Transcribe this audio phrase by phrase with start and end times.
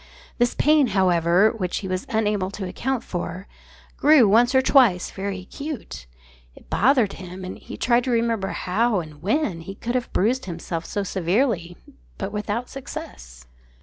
[0.39, 3.47] This pain, however, which he was unable to account for,
[3.97, 6.07] grew once or twice very acute.
[6.55, 10.45] It bothered him; and he tried to remember how, and when, he could have bruised
[10.45, 11.77] himself so severely,
[12.17, 13.45] but without success.